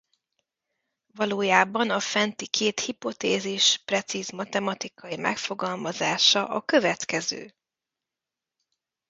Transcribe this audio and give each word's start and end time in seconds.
Valójában 1.13 1.89
a 1.89 1.99
fenti 1.99 2.47
két 2.47 2.79
hipotézis 2.79 3.77
precíz 3.85 4.29
matematikai 4.29 5.15
megfogalmazása 5.17 6.47
a 6.47 6.61
következő. 6.61 7.53